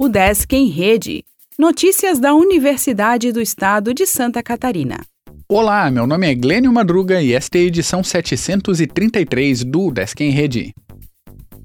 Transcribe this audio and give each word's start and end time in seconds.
O 0.00 0.08
Desk 0.08 0.54
em 0.54 0.68
Rede. 0.68 1.24
Notícias 1.58 2.20
da 2.20 2.32
Universidade 2.32 3.32
do 3.32 3.40
Estado 3.40 3.92
de 3.92 4.06
Santa 4.06 4.40
Catarina. 4.44 5.00
Olá, 5.48 5.90
meu 5.90 6.06
nome 6.06 6.30
é 6.30 6.36
Glênio 6.36 6.72
Madruga 6.72 7.20
e 7.20 7.32
esta 7.32 7.58
é 7.58 7.62
a 7.62 7.64
edição 7.64 8.04
733 8.04 9.64
do 9.64 9.90
Desk 9.90 10.20
em 10.20 10.30
Rede. 10.30 10.72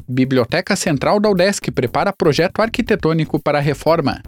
Biblioteca 0.09 0.75
Central 0.75 1.19
da 1.19 1.29
UDESC 1.29 1.69
prepara 1.69 2.11
projeto 2.11 2.59
arquitetônico 2.59 3.39
para 3.39 3.59
a 3.59 3.61
reforma. 3.61 4.19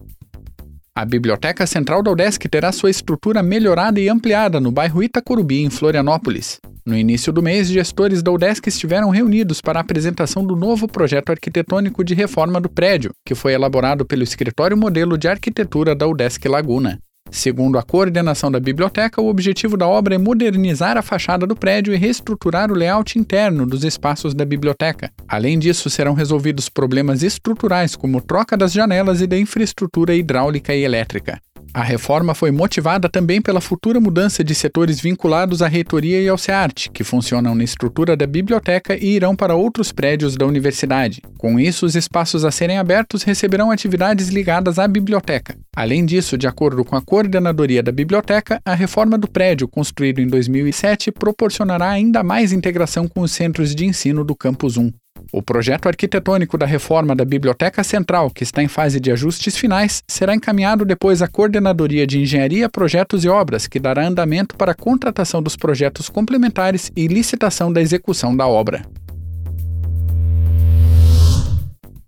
A 0.94 1.04
Biblioteca 1.04 1.66
Central 1.66 2.04
da 2.04 2.12
UDESC 2.12 2.48
terá 2.48 2.72
sua 2.72 2.92
estrutura 2.92 3.42
melhorada 3.42 4.00
e 4.00 4.08
ampliada 4.08 4.60
no 4.60 4.72
bairro 4.72 5.02
Itacorubi, 5.02 5.64
em 5.64 5.72
Florianópolis. 5.72 6.60
No 6.86 6.96
início 6.96 7.34
do 7.34 7.42
mês, 7.42 7.68
gestores 7.68 8.22
da 8.22 8.32
UDESC 8.32 8.70
estiveram 8.70 9.10
reunidos 9.10 9.60
para 9.60 9.80
a 9.80 9.82
apresentação 9.82 10.46
do 10.46 10.56
novo 10.56 10.88
projeto 10.88 11.32
arquitetônico 11.32 12.04
de 12.04 12.14
reforma 12.14 12.62
do 12.62 12.70
prédio, 12.70 13.12
que 13.26 13.34
foi 13.34 13.54
elaborado 13.54 14.05
pelo 14.05 14.22
Escritório 14.22 14.78
Modelo 14.78 15.18
de 15.18 15.28
Arquitetura 15.28 15.95
da 15.95 16.08
UDESC 16.08 16.48
Laguna. 16.48 17.00
Segundo 17.32 17.80
a 17.80 17.84
coordenação 17.84 18.52
da 18.52 18.59
biblioteca, 18.59 19.20
o 19.20 19.28
objetivo 19.28 19.76
da 19.76 19.88
obra 19.88 20.14
é 20.14 20.18
modernizar 20.20 20.95
a 20.95 21.02
fachada 21.02 21.48
do 21.48 21.56
prédio 21.56 21.92
e 21.92 21.98
reestruturar 21.98 22.72
o 22.72 22.76
layout 22.76 23.17
interno 23.17 23.66
dos 23.66 23.84
espaços 23.84 24.36
da 24.36 24.45
biblioteca. 24.45 25.09
Além 25.28 25.58
disso, 25.58 25.90
serão 25.90 26.14
resolvidos 26.14 26.70
problemas 26.70 27.23
estruturais 27.23 27.95
como 27.95 28.22
troca 28.22 28.56
das 28.56 28.72
janelas 28.72 29.22
e 29.22 29.28
da 29.28 29.40
infraestrutura 29.40 30.14
hidráulica 30.14 30.73
e 30.76 30.84
elétrica. 30.84 31.42
A 31.76 31.84
reforma 31.84 32.34
foi 32.34 32.52
motivada 32.52 33.10
também 33.10 33.42
pela 33.42 33.60
futura 33.60 34.00
mudança 34.00 34.42
de 34.42 34.56
setores 34.56 35.02
vinculados 35.02 35.62
à 35.62 35.68
reitoria 35.68 36.22
e 36.22 36.30
ao 36.30 36.38
SEART, 36.38 36.90
que 36.94 37.04
funcionam 37.04 37.54
na 37.54 37.66
estrutura 37.66 38.16
da 38.16 38.26
biblioteca 38.26 38.96
e 38.96 39.08
irão 39.08 39.36
para 39.36 39.56
outros 39.56 39.92
prédios 39.92 40.38
da 40.38 40.46
universidade. 40.46 41.22
Com 41.38 41.60
isso, 41.60 41.86
os 41.86 41.94
espaços 41.94 42.46
a 42.46 42.50
serem 42.50 42.78
abertos 42.78 43.24
receberão 43.24 43.72
atividades 43.72 44.30
ligadas 44.30 44.80
à 44.80 44.88
biblioteca. 44.88 45.58
Além 45.76 46.06
disso, 46.06 46.38
de 46.38 46.48
acordo 46.48 46.86
com 46.86 46.95
a 46.95 47.02
coordenadoria 47.02 47.84
da 47.84 47.92
biblioteca, 47.92 48.62
a 48.64 48.73
reforma 48.73 49.17
do 49.17 49.28
prédio, 49.28 49.67
construído 49.67 50.20
em 50.20 50.28
2007, 50.28 51.12
proporcionará 51.12 51.89
ainda 51.89 52.23
mais 52.23 52.54
integração 52.54 53.06
com 53.06 53.20
os 53.20 53.34
centros 53.34 53.76
de 53.76 53.86
ensino 53.86 54.23
do 54.23 54.34
Campus 54.34 54.78
1. 54.78 54.94
O 55.36 55.41
projeto 55.41 55.88
arquitetônico 55.89 56.58
da 56.58 56.66
reforma 56.66 57.14
da 57.14 57.25
Biblioteca 57.25 57.83
Central, 57.83 58.31
que 58.31 58.41
está 58.41 58.64
em 58.64 58.69
fase 58.69 59.02
de 59.02 59.11
ajustes 59.11 59.58
finais, 59.58 60.02
será 60.08 60.33
encaminhado 60.33 60.86
depois 60.86 61.22
à 61.22 61.27
Coordenadoria 61.27 62.08
de 62.08 62.22
Engenharia, 62.22 62.69
Projetos 62.69 63.25
e 63.25 63.27
Obras, 63.27 63.67
que 63.67 63.77
dará 63.77 64.08
andamento 64.08 64.55
para 64.55 64.72
a 64.72 64.73
contratação 64.73 65.44
dos 65.44 65.58
projetos 65.58 66.08
complementares 66.08 66.89
e 66.95 67.05
licitação 67.08 67.69
da 67.69 67.81
execução 67.81 68.33
da 68.33 68.47
obra. 68.47 68.86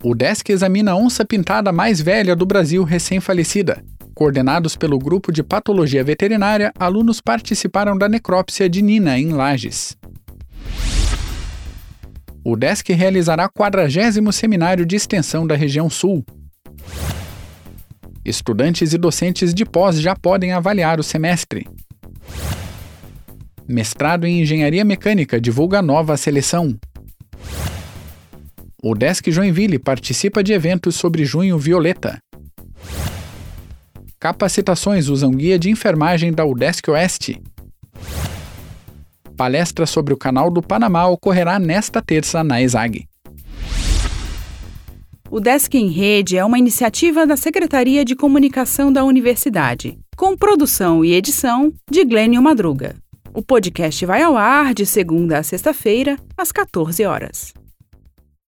O 0.01 0.15
DESC 0.15 0.49
examina 0.49 0.93
a 0.93 0.95
onça 0.95 1.25
pintada 1.25 1.73
mais 1.73 1.99
velha 1.99 2.33
do 2.33 2.45
Brasil 2.45 2.85
recém-falecida. 2.85 3.83
Coordenados 4.15 4.77
pelo 4.77 4.97
grupo 4.97 5.33
de 5.33 5.43
patologia 5.43 6.01
veterinária, 6.01 6.71
alunos 6.79 7.19
participaram 7.19 7.97
da 7.97 8.07
necrópsia 8.07 8.69
de 8.69 8.81
Nina, 8.81 9.19
em 9.19 9.33
Lages 9.33 9.97
o 12.49 12.55
DESC 12.55 12.93
realizará 12.93 13.49
40 13.49 14.31
Seminário 14.31 14.85
de 14.85 14.95
Extensão 14.95 15.45
da 15.45 15.53
Região 15.53 15.89
Sul. 15.89 16.23
Estudantes 18.23 18.93
e 18.93 18.97
docentes 18.97 19.53
de 19.53 19.65
pós 19.65 19.99
já 19.99 20.15
podem 20.15 20.53
avaliar 20.53 20.97
o 20.97 21.03
semestre. 21.03 21.67
Mestrado 23.67 24.25
em 24.25 24.41
Engenharia 24.41 24.85
Mecânica 24.85 25.41
divulga 25.41 25.81
nova 25.81 26.15
seleção. 26.15 26.73
O 28.81 28.95
Desk 28.95 29.29
Joinville 29.29 29.77
participa 29.77 30.41
de 30.41 30.53
eventos 30.53 30.95
sobre 30.95 31.25
Junho 31.25 31.59
Violeta. 31.59 32.17
Capacitações 34.17 35.09
usam 35.09 35.31
guia 35.31 35.59
de 35.59 35.69
enfermagem 35.69 36.31
da 36.31 36.45
UDESC 36.45 36.89
Oeste. 36.91 37.41
Palestra 39.37 39.85
sobre 39.85 40.13
o 40.13 40.17
Canal 40.17 40.49
do 40.49 40.63
Panamá 40.63 41.05
ocorrerá 41.07 41.59
nesta 41.59 42.01
terça 42.01 42.43
na 42.43 42.59
ESAG. 42.59 43.07
O 45.29 45.39
Desk 45.39 45.75
em 45.75 45.89
Rede 45.89 46.37
é 46.37 46.43
uma 46.43 46.57
iniciativa 46.57 47.27
da 47.27 47.37
Secretaria 47.37 48.03
de 48.03 48.15
Comunicação 48.15 48.91
da 48.91 49.03
Universidade, 49.03 49.99
com 50.15 50.35
produção 50.35 51.05
e 51.05 51.13
edição 51.13 51.71
de 51.91 52.03
Glênio 52.03 52.41
Madruga. 52.41 52.95
O 53.33 53.43
podcast 53.43 54.03
vai 54.05 54.23
ao 54.23 54.35
ar 54.35 54.73
de 54.73 54.85
segunda 54.85 55.37
a 55.37 55.43
sexta-feira, 55.43 56.17
às 56.35 56.51
14 56.51 57.05
horas. 57.05 57.53